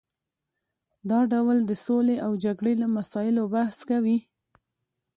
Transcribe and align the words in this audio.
دا 1.09 1.19
ډول 1.31 1.57
د 1.69 1.71
سولې 1.85 2.15
او 2.25 2.31
جګړې 2.43 2.73
له 2.81 2.87
مسایلو 2.97 3.43
بحث 3.55 3.77
کوي 3.89 4.17